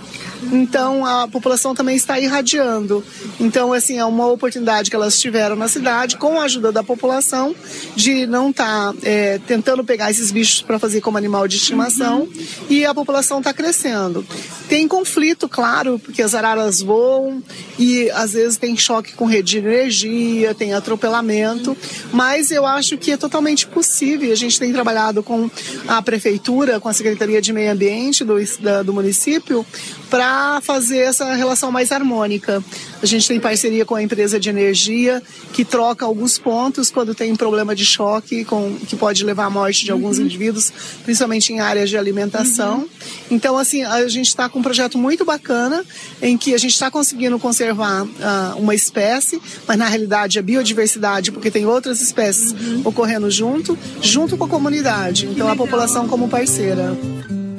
Então, 0.52 1.06
a 1.06 1.28
população 1.28 1.74
também 1.74 1.96
está 1.96 2.20
irradiando. 2.20 3.04
Então, 3.40 3.72
assim, 3.72 3.98
é 3.98 4.06
uma 4.06 4.28
oportunidade 4.28 4.90
que 4.90 4.96
elas 4.96 5.20
tiveram 5.20 5.56
na 5.56 5.68
cidade, 5.68 6.18
com 6.18 6.40
a 6.40 6.44
ajuda 6.44 6.72
da 6.72 6.84
população, 6.84 7.56
de 7.96 8.26
não 8.26 8.50
estar 8.50 8.94
tá, 8.94 9.00
é, 9.04 9.40
tentando 9.48 9.84
pegar 9.84 10.12
esses 10.12 10.32
bichos 10.32 10.62
para 10.62 10.78
fazer 10.80 11.02
como 11.02 11.18
animal 11.18 11.48
de 11.48 11.58
estimação. 11.58 12.22
Uhum. 12.22 12.46
E 12.70 12.86
a 12.86 12.94
população 12.94 13.03
está 13.40 13.54
crescendo. 13.54 14.26
Tem 14.68 14.88
conflito, 14.88 15.48
claro, 15.48 16.00
porque 16.00 16.22
as 16.22 16.34
araras 16.34 16.82
voam 16.82 17.44
e 17.78 18.10
às 18.12 18.34
vezes 18.34 18.58
tem 18.58 18.76
choque 18.78 19.14
com 19.14 19.26
rede 19.26 19.52
de 19.52 19.58
energia, 19.58 20.54
tem 20.54 20.74
atropelamento, 20.74 21.76
mas 22.12 22.52
eu 22.52 22.66
acho 22.66 22.98
que 22.98 23.12
é 23.12 23.18
totalmente 23.18 23.68
possível. 23.68 24.32
A 24.32 24.36
gente 24.36 24.60
tem 24.60 24.72
trabalhado 24.72 25.22
com 25.22 25.50
a 25.88 26.02
prefeitura, 26.02 26.80
com 26.80 26.90
a 26.90 26.94
Secretaria 26.94 27.42
de 27.42 27.54
Meio 27.54 27.72
Ambiente 27.72 28.24
do, 28.24 28.36
da, 28.60 28.84
do 28.84 28.94
município, 28.94 29.66
para 30.10 30.62
fazer 30.62 31.00
essa 31.00 31.34
relação 31.34 31.72
mais 31.72 31.92
harmônica. 31.92 32.64
A 33.04 33.06
gente 33.06 33.28
tem 33.28 33.38
parceria 33.38 33.84
com 33.84 33.96
a 33.96 34.02
empresa 34.02 34.40
de 34.40 34.50
energia 34.50 35.22
que 35.52 35.66
troca 35.66 36.06
alguns 36.06 36.38
pontos 36.38 36.90
quando 36.90 37.14
tem 37.14 37.34
um 37.34 37.36
problema 37.36 37.76
de 37.76 37.84
choque 37.84 38.46
com, 38.46 38.78
que 38.88 38.96
pode 38.96 39.26
levar 39.26 39.44
à 39.44 39.50
morte 39.50 39.84
de 39.84 39.92
alguns 39.92 40.18
uhum. 40.18 40.24
indivíduos, 40.24 40.72
principalmente 41.04 41.52
em 41.52 41.60
áreas 41.60 41.90
de 41.90 41.98
alimentação. 41.98 42.78
Uhum. 42.78 42.88
Então, 43.30 43.58
assim, 43.58 43.84
a 43.84 44.08
gente 44.08 44.30
está 44.30 44.48
com 44.48 44.60
um 44.60 44.62
projeto 44.62 44.98
muito 44.98 45.26
bacana 45.26 45.84
em 46.22 46.38
que 46.38 46.54
a 46.54 46.58
gente 46.58 46.72
está 46.72 46.90
conseguindo 46.90 47.38
conservar 47.38 48.04
uh, 48.04 48.58
uma 48.58 48.74
espécie, 48.74 49.42
mas 49.68 49.78
na 49.78 49.90
realidade 49.90 50.40
a 50.40 50.42
biodiversidade, 50.42 51.30
porque 51.30 51.52
tem 51.52 51.66
outras 51.66 52.00
espécies 52.00 52.54
uhum. 52.54 52.84
ocorrendo 52.86 53.30
junto, 53.30 53.78
junto 54.02 54.38
com 54.38 54.46
a 54.46 54.48
comunidade. 54.48 55.26
Então, 55.26 55.50
a 55.50 55.58
população 55.58 56.08
como 56.08 56.30
parceira. 56.30 56.98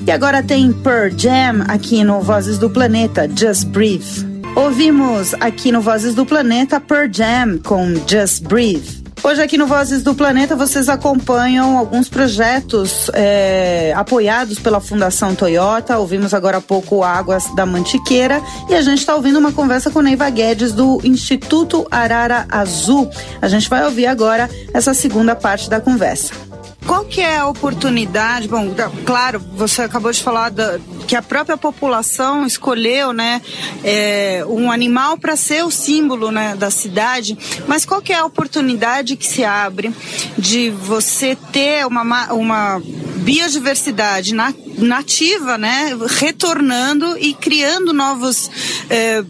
E 0.06 0.10
agora 0.10 0.42
tem 0.42 0.72
Pearl 0.72 1.10
Jam 1.14 1.64
aqui 1.68 2.02
no 2.02 2.22
Vozes 2.22 2.56
do 2.56 2.70
Planeta, 2.70 3.28
Just 3.28 3.66
Breathe. 3.66 4.33
Ouvimos 4.56 5.34
aqui 5.40 5.73
no 5.73 5.80
Vozes 5.80 6.14
do 6.14 6.25
Planeta 6.25 6.78
Pearl 6.78 7.08
Jam 7.12 7.58
com 7.58 7.94
Just 8.06 8.44
Breathe. 8.44 9.02
Hoje 9.20 9.42
aqui 9.42 9.58
no 9.58 9.66
Vozes 9.66 10.02
do 10.04 10.14
Planeta 10.14 10.54
vocês 10.54 10.88
acompanham 10.88 11.76
alguns 11.76 12.08
projetos 12.08 13.11
é, 13.14 13.92
apoiados 13.96 14.61
pela 14.61 14.80
Fundação 14.80 15.34
Toyota. 15.34 15.99
Ouvimos 15.99 16.32
agora 16.32 16.58
há 16.58 16.61
pouco 16.61 17.02
Águas 17.02 17.52
da 17.56 17.66
Mantiqueira 17.66 18.40
e 18.68 18.75
a 18.75 18.82
gente 18.82 18.99
está 18.99 19.16
ouvindo 19.16 19.40
uma 19.40 19.50
conversa 19.50 19.90
com 19.90 20.00
Neiva 20.00 20.30
Guedes 20.30 20.73
do 20.73 21.00
Instituto 21.02 21.84
Arara 21.90 22.46
Azul. 22.49 23.11
A 23.42 23.49
gente 23.49 23.68
vai 23.68 23.84
ouvir 23.84 24.06
agora 24.06 24.49
essa 24.73 24.94
segunda 24.94 25.34
parte 25.34 25.68
da 25.68 25.80
conversa. 25.80 26.53
Qual 26.86 27.04
que 27.04 27.20
é 27.20 27.38
a 27.38 27.46
oportunidade? 27.46 28.46
Bom, 28.48 28.74
claro, 29.04 29.40
você 29.54 29.82
acabou 29.82 30.12
de 30.12 30.22
falar 30.22 30.50
da, 30.50 30.78
que 31.06 31.16
a 31.16 31.22
própria 31.22 31.56
população 31.56 32.46
escolheu, 32.46 33.12
né, 33.12 33.40
é, 33.82 34.44
um 34.48 34.70
animal 34.70 35.16
para 35.16 35.36
ser 35.36 35.64
o 35.64 35.70
símbolo, 35.70 36.30
né, 36.30 36.54
da 36.56 36.70
cidade. 36.70 37.36
Mas 37.66 37.84
qual 37.84 38.02
que 38.02 38.12
é 38.12 38.18
a 38.18 38.24
oportunidade 38.24 39.16
que 39.16 39.26
se 39.26 39.44
abre 39.44 39.94
de 40.36 40.70
você 40.70 41.36
ter 41.52 41.86
uma, 41.86 42.32
uma 42.32 42.82
biodiversidade 43.16 44.34
nativa, 44.78 45.56
né, 45.56 45.96
retornando 46.18 47.16
e 47.18 47.32
criando 47.34 47.92
novos 47.92 48.50
é, 48.90 49.24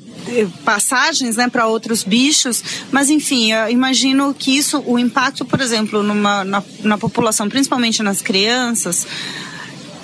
passagens 0.64 1.36
né, 1.36 1.48
para 1.48 1.66
outros 1.66 2.02
bichos, 2.02 2.62
mas 2.90 3.10
enfim, 3.10 3.50
imagino 3.70 4.34
que 4.34 4.56
isso, 4.56 4.82
o 4.86 4.98
impacto, 4.98 5.44
por 5.44 5.60
exemplo, 5.60 6.02
numa, 6.02 6.44
na, 6.44 6.62
na 6.82 6.98
população, 6.98 7.48
principalmente 7.48 8.02
nas 8.02 8.22
crianças, 8.22 9.06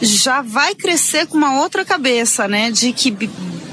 já 0.01 0.43
vai 0.43 0.75
crescer 0.75 1.27
com 1.27 1.37
uma 1.37 1.61
outra 1.61 1.85
cabeça, 1.85 2.49
né? 2.49 2.71
De 2.71 2.93
que 2.93 3.11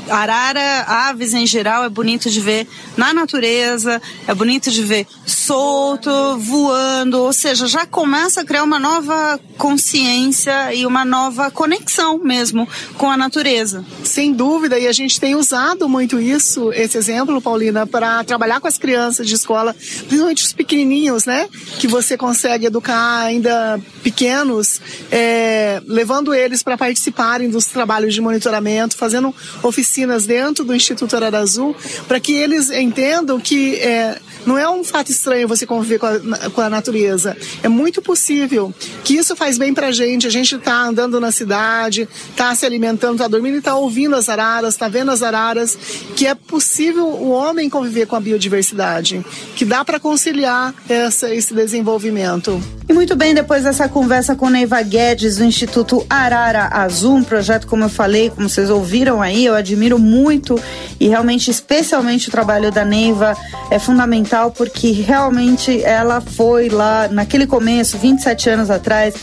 arara, 0.09 0.83
aves 0.87 1.33
em 1.33 1.45
geral, 1.45 1.83
é 1.83 1.89
bonito 1.89 2.29
de 2.29 2.39
ver 2.39 2.67
na 2.95 3.13
natureza, 3.13 4.01
é 4.27 4.33
bonito 4.33 4.71
de 4.71 4.83
ver 4.83 5.05
solto, 5.25 6.37
voando, 6.37 7.21
ou 7.21 7.33
seja, 7.33 7.67
já 7.67 7.85
começa 7.85 8.41
a 8.41 8.45
criar 8.45 8.63
uma 8.63 8.79
nova 8.79 9.39
consciência 9.57 10.73
e 10.73 10.85
uma 10.85 11.03
nova 11.03 11.51
conexão 11.51 12.19
mesmo 12.19 12.67
com 12.97 13.09
a 13.09 13.17
natureza. 13.17 13.85
Sem 14.03 14.33
dúvida, 14.33 14.79
e 14.79 14.87
a 14.87 14.91
gente 14.91 15.19
tem 15.19 15.35
usado 15.35 15.87
muito 15.89 16.19
isso, 16.19 16.71
esse 16.73 16.97
exemplo, 16.97 17.41
Paulina, 17.41 17.85
para 17.85 18.23
trabalhar 18.23 18.59
com 18.59 18.67
as 18.67 18.77
crianças 18.77 19.27
de 19.27 19.35
escola, 19.35 19.73
principalmente 19.73 20.43
os 20.43 20.53
pequenininhos, 20.53 21.25
né? 21.25 21.47
Que 21.79 21.87
você 21.87 22.17
consegue 22.17 22.65
educar 22.65 23.21
ainda 23.21 23.79
pequenos, 24.03 24.81
é, 25.11 25.81
levando 25.85 26.33
eles 26.33 26.63
para 26.63 26.77
participarem 26.77 27.49
dos 27.49 27.65
trabalhos 27.65 28.13
de 28.13 28.21
monitoramento, 28.21 28.95
fazendo 28.95 29.33
oficinas 29.63 29.96
oficinas 29.97 30.25
dentro 30.27 30.63
do 30.63 30.75
Instituto 30.75 31.15
Arara 31.15 31.39
Azul 31.39 31.75
para 32.07 32.19
que 32.19 32.33
eles 32.33 32.69
entendam 32.69 33.39
que 33.39 33.75
é, 33.75 34.19
não 34.47 34.57
é 34.57 34.67
um 34.69 34.81
fato 34.81 35.11
estranho 35.11 35.45
você 35.45 35.65
conviver 35.65 35.99
com 35.99 36.05
a, 36.05 36.49
com 36.49 36.61
a 36.61 36.69
natureza. 36.69 37.35
É 37.61 37.67
muito 37.67 38.01
possível 38.01 38.73
que 39.03 39.15
isso 39.15 39.35
faz 39.35 39.57
bem 39.57 39.73
para 39.73 39.87
a 39.87 39.91
gente. 39.91 40.25
A 40.25 40.29
gente 40.29 40.55
está 40.55 40.83
andando 40.83 41.19
na 41.19 41.33
cidade, 41.33 42.07
está 42.29 42.55
se 42.55 42.65
alimentando, 42.65 43.15
está 43.15 43.27
dormindo 43.27 43.55
e 43.55 43.57
está 43.59 43.75
ouvindo 43.75 44.15
as 44.15 44.29
araras, 44.29 44.73
está 44.73 44.87
vendo 44.87 45.11
as 45.11 45.21
araras, 45.21 45.77
que 46.15 46.25
é 46.25 46.33
possível 46.33 47.05
o 47.07 47.29
homem 47.29 47.69
conviver 47.69 48.07
com 48.07 48.15
a 48.15 48.21
biodiversidade, 48.21 49.23
que 49.53 49.65
dá 49.65 49.83
para 49.83 49.99
conciliar 49.99 50.73
essa, 50.87 51.33
esse 51.33 51.53
desenvolvimento. 51.53 52.61
E 52.87 52.93
muito 52.93 53.17
bem, 53.17 53.35
depois 53.35 53.65
dessa 53.65 53.89
conversa 53.89 54.33
com 54.33 54.49
Neiva 54.49 54.81
Guedes 54.81 55.35
do 55.35 55.43
Instituto 55.43 56.05
Arara 56.09 56.69
Azul, 56.71 57.15
um 57.15 57.23
projeto, 57.23 57.67
como 57.67 57.83
eu 57.83 57.89
falei, 57.89 58.29
como 58.29 58.47
vocês 58.47 58.69
ouviram 58.69 59.21
aí, 59.21 59.45
eu 59.45 59.55
admiro 59.55 59.99
muito 59.99 60.57
e 60.97 61.09
realmente, 61.09 61.51
especialmente 61.51 62.29
o 62.29 62.31
trabalho 62.31 62.71
da 62.71 62.85
Neiva 62.85 63.35
é 63.69 63.77
fundamental 63.77 64.36
porque 64.45 64.91
realmente 64.91 65.83
ela 65.83 66.21
foi 66.21 66.69
lá 66.69 67.07
naquele 67.07 67.47
começo, 67.47 67.97
27 67.97 68.49
anos 68.49 68.69
atrás, 68.69 69.15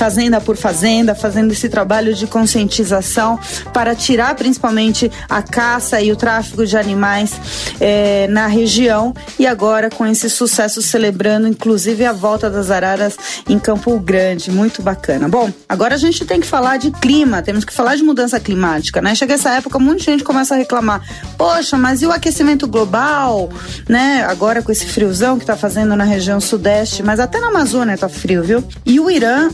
fazenda 0.00 0.40
por 0.40 0.56
fazenda, 0.56 1.14
fazendo 1.14 1.52
esse 1.52 1.68
trabalho 1.68 2.14
de 2.14 2.26
conscientização 2.26 3.38
para 3.70 3.94
tirar 3.94 4.34
principalmente 4.34 5.12
a 5.28 5.42
caça 5.42 6.00
e 6.00 6.10
o 6.10 6.16
tráfico 6.16 6.64
de 6.64 6.74
animais 6.74 7.38
é, 7.78 8.26
na 8.28 8.46
região 8.46 9.12
e 9.38 9.46
agora 9.46 9.90
com 9.90 10.06
esse 10.06 10.30
sucesso 10.30 10.80
celebrando 10.80 11.46
inclusive 11.46 12.06
a 12.06 12.14
volta 12.14 12.48
das 12.48 12.70
araras 12.70 13.14
em 13.46 13.58
Campo 13.58 14.00
Grande, 14.00 14.50
muito 14.50 14.80
bacana. 14.80 15.28
Bom, 15.28 15.52
agora 15.68 15.96
a 15.96 15.98
gente 15.98 16.24
tem 16.24 16.40
que 16.40 16.46
falar 16.46 16.78
de 16.78 16.90
clima, 16.92 17.42
temos 17.42 17.66
que 17.66 17.72
falar 17.72 17.94
de 17.94 18.02
mudança 18.02 18.40
climática, 18.40 19.02
né? 19.02 19.14
Chega 19.14 19.34
essa 19.34 19.50
época, 19.50 19.78
muita 19.78 20.02
gente 20.04 20.24
começa 20.24 20.54
a 20.54 20.56
reclamar, 20.56 21.02
poxa, 21.36 21.76
mas 21.76 22.00
e 22.00 22.06
o 22.06 22.10
aquecimento 22.10 22.66
global, 22.66 23.50
né? 23.86 24.24
Agora 24.26 24.62
com 24.62 24.72
esse 24.72 24.86
friozão 24.86 25.38
que 25.38 25.44
tá 25.44 25.58
fazendo 25.58 25.94
na 25.94 26.04
região 26.04 26.40
sudeste, 26.40 27.02
mas 27.02 27.20
até 27.20 27.38
na 27.38 27.48
Amazônia 27.48 27.98
tá 27.98 28.08
frio, 28.08 28.42
viu? 28.42 28.64
E 28.86 28.98
o 28.98 29.10
Irã 29.10 29.50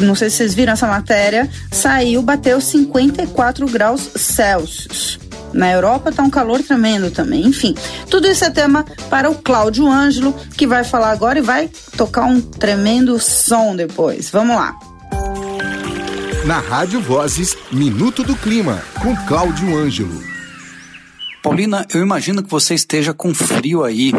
não 0.00 0.14
sei 0.14 0.30
se 0.30 0.36
vocês 0.36 0.54
viram 0.54 0.72
essa 0.72 0.86
matéria, 0.86 1.48
saiu, 1.70 2.22
bateu 2.22 2.60
54 2.60 3.66
graus 3.66 4.10
Celsius. 4.16 5.18
Na 5.52 5.70
Europa 5.70 6.12
tá 6.12 6.22
um 6.22 6.30
calor 6.30 6.62
tremendo 6.62 7.10
também. 7.10 7.46
Enfim, 7.46 7.74
tudo 8.08 8.28
isso 8.28 8.44
é 8.44 8.50
tema 8.50 8.84
para 9.08 9.30
o 9.30 9.34
Cláudio 9.34 9.86
Ângelo, 9.88 10.34
que 10.56 10.66
vai 10.66 10.84
falar 10.84 11.10
agora 11.10 11.38
e 11.38 11.42
vai 11.42 11.68
tocar 11.96 12.24
um 12.24 12.40
tremendo 12.40 13.18
som 13.18 13.74
depois. 13.74 14.30
Vamos 14.30 14.54
lá. 14.54 14.74
Na 16.46 16.58
Rádio 16.58 17.00
Vozes, 17.00 17.56
Minuto 17.70 18.22
do 18.22 18.34
Clima, 18.36 18.82
com 19.02 19.14
Cláudio 19.26 19.76
Ângelo. 19.76 20.22
Paulina, 21.42 21.86
eu 21.92 22.02
imagino 22.02 22.42
que 22.42 22.50
você 22.50 22.74
esteja 22.74 23.14
com 23.14 23.34
frio 23.34 23.82
aí. 23.82 24.12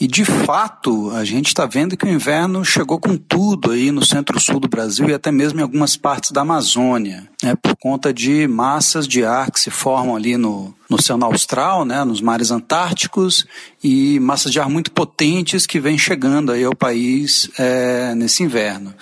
E 0.00 0.06
de 0.06 0.24
fato, 0.24 1.10
a 1.10 1.24
gente 1.24 1.48
está 1.48 1.66
vendo 1.66 1.96
que 1.96 2.06
o 2.06 2.08
inverno 2.08 2.64
chegou 2.64 3.00
com 3.00 3.16
tudo 3.16 3.72
aí 3.72 3.90
no 3.90 4.04
centro-sul 4.04 4.60
do 4.60 4.68
Brasil 4.68 5.08
e 5.08 5.14
até 5.14 5.32
mesmo 5.32 5.58
em 5.58 5.62
algumas 5.62 5.96
partes 5.96 6.30
da 6.30 6.42
Amazônia, 6.42 7.28
né, 7.42 7.56
por 7.56 7.74
conta 7.76 8.14
de 8.14 8.46
massas 8.46 9.08
de 9.08 9.24
ar 9.24 9.50
que 9.50 9.58
se 9.58 9.70
formam 9.70 10.14
ali 10.14 10.36
no, 10.36 10.72
no 10.88 10.96
Oceano 10.96 11.26
Austral, 11.26 11.84
né, 11.84 12.02
nos 12.04 12.20
mares 12.20 12.50
antárticos, 12.50 13.46
e 13.82 14.18
massas 14.20 14.50
de 14.50 14.58
ar 14.58 14.68
muito 14.68 14.90
potentes 14.90 15.66
que 15.66 15.78
vêm 15.78 15.98
chegando 15.98 16.50
aí 16.50 16.64
ao 16.64 16.74
país 16.74 17.48
é, 17.58 18.14
nesse 18.14 18.42
inverno. 18.42 18.92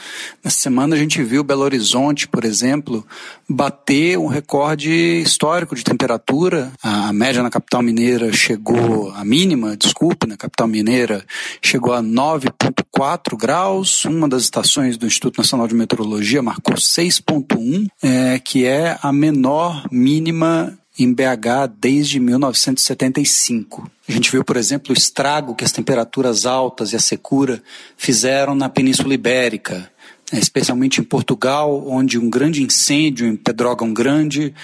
Nessa 0.45 0.59
semana 0.59 0.95
a 0.95 0.99
gente 0.99 1.23
viu 1.23 1.45
Belo 1.45 1.63
Horizonte, 1.63 2.29
por 2.29 2.45
exemplo, 2.45 3.07
bater 3.49 4.19
um 4.19 4.27
recorde 4.27 4.91
histórico 5.23 5.75
de 5.75 5.85
temperatura. 5.85 6.73
A 6.83 7.13
média 7.13 7.43
na 7.43 7.51
capital 7.51 7.83
mineira 7.83 8.33
chegou, 8.33 9.13
a 9.13 9.25
mínima, 9.25 9.77
desculpe, 9.77 10.27
na 10.27 10.37
capital 10.37 10.67
mineira 10.67 11.25
chegou 11.63 11.95
a 11.95 12.03
9,4 12.03 13.37
graus. 13.37 14.05
Uma 14.05 14.29
das 14.29 14.43
estações 14.43 14.97
do 14.97 15.07
Instituto 15.07 15.39
Nacional 15.39 15.69
de 15.69 15.75
Meteorologia 15.75 16.43
marcou 16.43 16.75
6,1, 16.75 17.87
é, 18.03 18.39
que 18.39 18.67
é 18.67 18.99
a 19.01 19.13
menor 19.13 19.87
mínima 19.91 20.77
em 20.99 21.13
BH 21.13 21.69
desde 21.79 22.19
1975. 22.19 23.91
A 24.09 24.13
gente 24.13 24.31
viu, 24.31 24.45
por 24.45 24.57
exemplo, 24.57 24.91
o 24.91 24.99
estrago 24.99 25.55
que 25.55 25.65
as 25.65 25.73
temperaturas 25.73 26.47
altas 26.47 26.93
e 26.93 26.97
a 26.97 27.01
secura 27.01 27.63
fizeram 27.97 28.55
na 28.55 28.69
Península 28.69 29.15
Ibérica, 29.15 29.91
né, 30.33 30.39
especialmente 30.39 31.01
em 31.01 31.05
Portugal, 31.05 31.87
onde 31.89 32.19
um 32.19 32.31
grande 32.31 32.63
incêndio 32.63 33.27
em 33.27 33.37
Pedrógão 33.37 33.93
Grande 33.93 34.55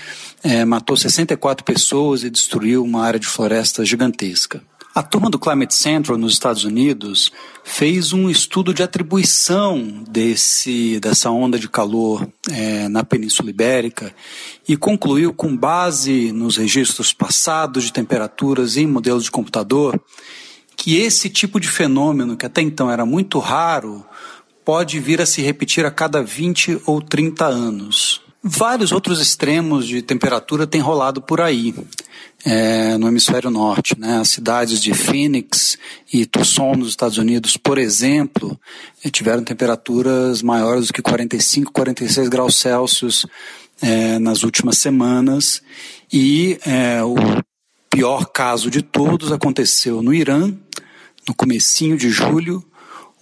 é, 0.43 0.65
matou 0.65 0.97
64 0.97 1.65
pessoas 1.65 2.25
e 2.25 2.31
destruiu 2.31 2.83
uma 2.83 3.05
área 3.05 3.21
de 3.21 3.27
floresta 3.27 3.85
gigantesca. 3.85 4.63
A 4.95 5.03
turma 5.03 5.31
do 5.31 5.39
Climate 5.39 5.75
Central 5.75 6.19
nos 6.19 6.35
Estados 6.35 6.65
Unidos 6.65 7.33
fez 7.65 8.13
um 8.13 8.29
estudo 8.29 8.75
de 8.75 8.83
atribuição 8.83 10.05
desse, 10.07 11.01
dessa 11.01 11.31
onda 11.31 11.59
de 11.59 11.67
calor 11.67 12.29
é, 12.51 12.89
na 12.89 13.03
Península 13.03 13.49
Ibérica 13.49 14.15
e 14.69 14.77
concluiu, 14.77 15.33
com 15.33 15.57
base 15.57 16.31
nos 16.31 16.59
registros 16.59 17.11
passados 17.11 17.85
de 17.85 17.93
temperaturas 17.93 18.77
em 18.77 18.87
modelos 18.87 19.25
de 19.25 19.31
computador, 19.31 19.99
que 20.77 20.97
esse 20.99 21.31
tipo 21.31 21.59
de 21.59 21.69
fenômeno, 21.69 22.37
que 22.37 22.45
até 22.45 22.61
então 22.61 22.91
era 22.91 23.07
muito 23.07 23.39
raro, 23.39 24.05
pode 24.63 25.01
vir 25.01 25.23
a 25.23 25.27
se 25.27 25.41
repetir 25.41 25.87
a 25.87 25.91
cada 25.91 26.23
20 26.23 26.83
ou 26.85 27.01
30 27.01 27.47
anos. 27.47 28.21
Vários 28.45 28.91
outros 28.91 29.21
extremos 29.21 29.87
de 29.87 30.03
temperatura 30.03 30.67
têm 30.67 30.81
rolado 30.81 31.23
por 31.23 31.41
aí 31.41 31.73
é, 32.45 32.97
no 32.99 33.07
hemisfério 33.07 33.51
norte. 33.51 33.97
Né? 33.97 34.17
As 34.17 34.31
cidades 34.31 34.83
de 34.83 34.93
Phoenix 34.93 35.79
e 36.13 36.27
Tucson, 36.27 36.75
nos 36.75 36.89
Estados 36.89 37.19
Unidos, 37.19 37.57
por 37.57 37.79
exemplo, 37.79 38.59
é, 39.05 39.11
tiveram 39.11 39.45
temperaturas 39.45 40.43
maiores 40.43 40.89
do 40.89 40.93
que 40.93 41.01
45, 41.01 41.73
46 41.73 42.29
graus 42.29 42.57
Celsius 42.57 43.27
é, 43.81 44.19
nas 44.19 44.43
últimas 44.43 44.79
semanas. 44.79 45.63
E 46.13 46.59
é, 46.67 47.01
o 47.05 47.15
pior 47.89 48.27
caso 48.27 48.69
de 48.69 48.83
todos 48.83 49.31
aconteceu 49.31 50.03
no 50.03 50.13
Irã, 50.13 50.53
no 51.29 51.35
comecinho 51.35 51.97
de 51.97 52.11
julho, 52.11 52.65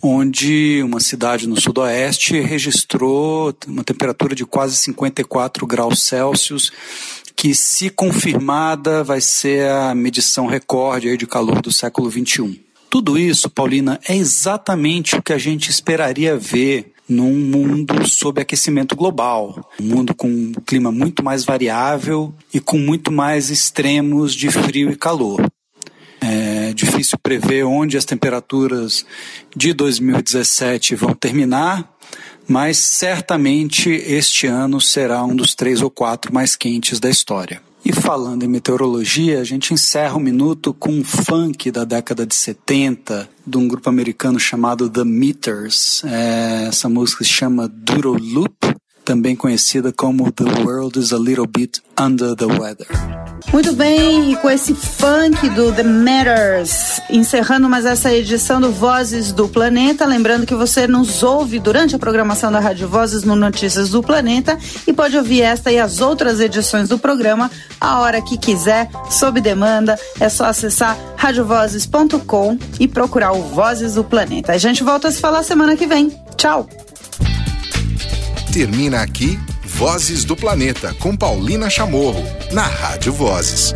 onde 0.03 0.83
uma 0.83 1.01
cidade 1.01 1.47
no 1.47 1.61
sudoeste 1.61 2.41
registrou 2.41 3.55
uma 3.67 3.85
temperatura 3.85 4.35
de 4.35 4.45
quase 4.47 4.77
54 4.77 5.67
graus 5.67 6.03
Celsius 6.03 6.73
que, 7.37 7.55
se 7.55 7.89
confirmada, 7.89 9.03
vai 9.03 9.21
ser 9.21 9.71
a 9.71 9.95
medição 9.95 10.47
recorde 10.47 11.17
de 11.17 11.27
calor 11.27 11.63
do 11.63 11.73
século 11.73 12.11
XXI. 12.11 12.61
Tudo 12.91 13.19
isso, 13.19 13.49
Paulina, 13.49 14.01
é 14.09 14.17
exatamente 14.17 15.17
o 15.17 15.23
que 15.23 15.33
a 15.33 15.39
gente 15.39 15.71
esperaria 15.71 16.37
ver 16.37 16.93
num 17.09 17.33
mundo 17.33 18.07
sob 18.07 18.41
aquecimento 18.41 18.95
global. 18.95 19.69
Um 19.81 19.85
mundo 19.85 20.15
com 20.15 20.29
um 20.29 20.53
clima 20.67 20.93
muito 20.93 21.25
mais 21.25 21.45
variável 21.45 22.35
e 22.53 22.61
com 22.61 22.79
muito 22.79 23.11
mais 23.11 23.51
extremos 23.51 24.35
de 24.35 24.51
frio 24.51 24.91
e 24.91 24.97
calor. 24.97 25.51
Difícil 27.01 27.19
prever 27.23 27.65
onde 27.65 27.97
as 27.97 28.05
temperaturas 28.05 29.07
de 29.57 29.73
2017 29.73 30.95
vão 30.95 31.15
terminar, 31.15 31.91
mas 32.47 32.77
certamente 32.77 33.89
este 33.89 34.47
ano 34.47 34.79
será 34.83 35.25
um 35.25 35.35
dos 35.35 35.55
três 35.55 35.81
ou 35.81 35.89
quatro 35.89 36.31
mais 36.31 36.55
quentes 36.55 37.01
da 37.01 37.09
história. 37.09 37.63
E 37.83 37.91
falando 37.91 38.43
em 38.43 38.49
meteorologia, 38.49 39.41
a 39.41 39.45
gente 39.45 39.73
encerra 39.73 40.17
o 40.17 40.21
minuto 40.21 40.75
com 40.75 40.91
um 40.91 41.03
funk 41.03 41.71
da 41.71 41.85
década 41.85 42.27
de 42.27 42.35
70, 42.35 43.27
de 43.47 43.57
um 43.57 43.67
grupo 43.67 43.89
americano 43.89 44.39
chamado 44.39 44.91
The 44.91 45.03
Meters. 45.03 46.03
É, 46.05 46.67
essa 46.69 46.87
música 46.87 47.25
se 47.25 47.31
chama 47.31 47.67
Doodle 47.67 48.19
Loop, 48.19 48.55
também 49.11 49.35
conhecida 49.35 49.93
como 49.93 50.31
The 50.31 50.45
World 50.63 50.97
is 50.97 51.13
a 51.13 51.19
Little 51.19 51.45
Bit 51.45 51.83
Under 51.99 52.37
the 52.37 52.45
Weather. 52.45 52.87
Muito 53.53 53.73
bem, 53.73 54.31
e 54.31 54.37
com 54.37 54.49
esse 54.49 54.73
funk 54.73 55.49
do 55.49 55.73
The 55.73 55.83
Matters, 55.83 57.01
encerrando 57.11 57.69
mais 57.69 57.85
essa 57.85 58.15
edição 58.15 58.61
do 58.61 58.71
Vozes 58.71 59.33
do 59.33 59.49
Planeta. 59.49 60.07
Lembrando 60.07 60.47
que 60.47 60.55
você 60.55 60.87
nos 60.87 61.25
ouve 61.25 61.59
durante 61.59 61.97
a 61.97 61.99
programação 61.99 62.53
da 62.53 62.61
Rádio 62.61 62.87
Vozes 62.87 63.25
no 63.25 63.35
Notícias 63.35 63.91
do 63.91 64.01
Planeta 64.01 64.57
e 64.87 64.93
pode 64.93 65.17
ouvir 65.17 65.43
esta 65.43 65.73
e 65.73 65.81
as 65.81 66.01
outras 66.01 66.39
edições 66.39 66.89
do 66.89 66.97
programa 66.97 67.51
a 67.81 67.99
hora 67.99 68.23
que 68.23 68.39
quiser, 68.39 68.89
sob 69.11 69.41
demanda. 69.41 69.99
É 70.21 70.29
só 70.29 70.45
acessar 70.45 70.97
radiovozes.com 71.17 72.57
e 72.79 72.87
procurar 72.87 73.33
o 73.33 73.43
Vozes 73.43 73.95
do 73.95 74.05
Planeta. 74.05 74.53
A 74.53 74.59
gente 74.59 74.85
volta 74.85 75.09
a 75.09 75.11
se 75.11 75.21
falar 75.21 75.43
semana 75.43 75.77
que 75.77 75.87
vem. 75.89 76.17
Tchau! 76.37 76.69
Termina 78.53 79.01
aqui 79.01 79.39
Vozes 79.65 80.25
do 80.25 80.35
Planeta 80.35 80.93
com 80.95 81.17
Paulina 81.17 81.71
Chamorro, 81.71 82.25
na 82.51 82.63
Rádio 82.63 83.13
Vozes. 83.13 83.73